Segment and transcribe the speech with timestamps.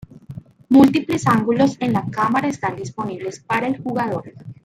[0.69, 4.33] Múltiples ángulos en la cámara están disponibles para el jugador.